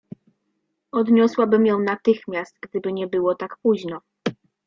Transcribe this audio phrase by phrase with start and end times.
[0.91, 3.99] Odniosłabym ją natychmiast, gdyby nie było tak późno.